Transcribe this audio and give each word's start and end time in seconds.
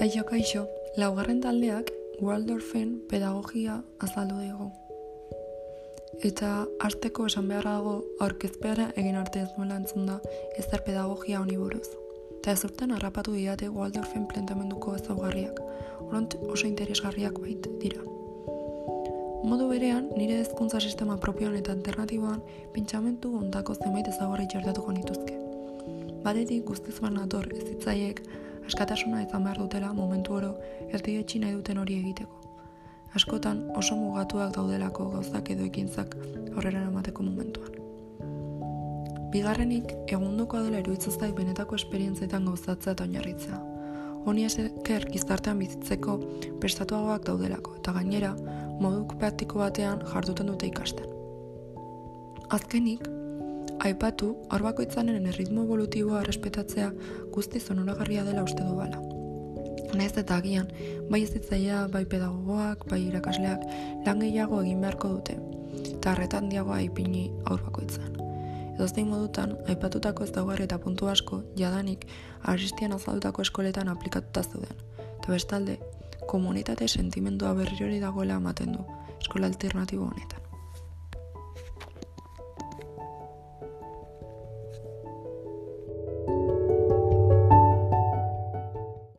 Kaixo, 0.00 0.22
kaixo, 0.24 0.62
laugarren 0.96 1.42
taldeak 1.44 1.90
Waldorfen 2.24 3.02
pedagogia 3.10 3.74
azaldu 4.00 4.38
digu. 4.40 4.68
Eta 6.24 6.52
hasteko 6.86 7.26
esan 7.28 7.50
behar 7.52 7.68
dago 7.68 7.92
aurkezpeara 8.24 8.86
egin 9.02 9.18
arte 9.20 9.42
ez 9.44 9.50
nuela 9.58 9.76
entzun 9.76 10.08
da 10.08 10.16
ezer 10.56 10.86
pedagogia 10.88 11.42
honi 11.42 11.60
buruz. 11.60 11.84
Eta 12.38 12.56
ez 12.56 12.64
urten 12.70 12.96
harrapatu 12.96 13.36
diate 13.36 13.68
Waldorfen 13.68 14.24
plantamenduko 14.32 14.96
ezaugarriak, 15.02 15.60
oront 16.08 16.40
oso 16.48 16.64
interesgarriak 16.72 17.36
bait 17.44 17.68
dira. 17.84 18.00
Modu 19.44 19.68
berean, 19.68 20.08
nire 20.16 20.40
hezkuntza 20.40 20.80
sistema 20.80 21.20
propioan 21.20 21.60
eta 21.60 21.76
alternatiboan 21.76 22.40
pentsamentu 22.72 23.36
ondako 23.36 23.76
zenbait 23.76 24.08
ezaugarri 24.08 24.48
txertatuko 24.48 24.96
nituzke. 24.96 25.36
Batetik 26.24 26.64
guztiz 26.64 26.96
nator 27.04 27.52
ez 27.52 27.66
zitzaiek 27.68 28.24
askatasuna 28.66 29.22
izan 29.22 29.44
behar 29.44 29.58
dutela 29.58 29.92
momentu 29.92 30.34
oro 30.34 30.54
erdietxi 30.90 31.40
nahi 31.42 31.56
duten 31.56 31.78
hori 31.78 31.98
egiteko. 32.02 32.40
Askotan 33.14 33.64
oso 33.76 33.96
mugatuak 33.98 34.54
daudelako 34.54 35.08
gauzak 35.16 35.50
edo 35.50 35.64
ekintzak 35.66 36.14
aurrera 36.54 36.84
emateko 36.86 37.26
momentuan. 37.26 37.72
Bigarrenik, 39.30 39.92
egunduko 40.10 40.60
dela 40.62 40.78
eruitzaztaik 40.82 41.34
benetako 41.36 41.76
esperientzietan 41.78 42.46
gauzatzea 42.50 42.94
eta 42.96 43.06
oinarritzea. 43.06 43.60
Honi 44.26 44.44
esker 44.44 45.06
gizartean 45.10 45.58
bizitzeko 45.62 46.16
prestatuagoak 46.62 47.24
daudelako 47.28 47.76
eta 47.78 47.94
gainera 47.96 48.34
modu 48.82 49.06
praktiko 49.18 49.62
batean 49.62 50.02
jarduten 50.12 50.50
dute 50.50 50.68
ikasten. 50.70 51.06
Azkenik, 52.50 53.06
Aipatu, 53.80 54.34
hor 54.52 54.60
bakoitzanen 54.60 55.24
erritmo 55.30 55.62
evolutiboa 55.64 56.18
respetatzea 56.26 56.90
guzti 57.32 57.60
zonoragarria 57.60 58.24
dela 58.26 58.42
uste 58.44 58.60
du 58.60 58.74
bala. 58.76 58.98
Naiz 59.96 60.12
eta 60.20 60.36
agian, 60.36 60.68
bai 61.10 61.22
ez 61.22 61.32
bai 61.92 62.04
pedagogoak, 62.04 62.84
bai 62.90 63.00
irakasleak, 63.06 63.62
lan 64.06 64.20
gehiago 64.20 64.60
egin 64.62 64.82
beharko 64.82 65.08
dute, 65.08 65.38
eta 65.94 66.12
harretan 66.12 66.50
diagoa 66.50 66.80
ipini 66.80 67.30
aur 67.46 67.62
bakoitzan. 67.62 68.20
Edo 68.74 68.86
zein 68.86 69.08
modutan, 69.08 69.56
aipatutako 69.66 70.24
ez 70.24 70.32
daugarri 70.32 70.64
eta 70.64 70.78
puntu 70.78 71.08
asko, 71.08 71.42
jadanik, 71.56 72.06
aristian 72.42 72.92
azaldutako 72.92 73.42
eskoletan 73.42 73.88
aplikatuta 73.88 74.42
zuden. 74.42 74.76
Eta 74.98 75.32
bestalde, 75.32 75.78
komunitate 76.26 76.88
sentimendua 76.88 77.54
berri 77.54 77.82
hori 77.84 77.98
dagoela 78.00 78.36
ematen 78.36 78.76
du, 78.76 78.84
eskola 79.20 79.46
alternatibo 79.46 80.04
honetan. 80.04 80.39